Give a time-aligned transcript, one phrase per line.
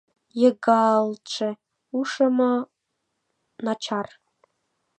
[0.41, 1.49] Йыгалтше—
[1.99, 2.53] ушымо
[3.65, 4.07] начар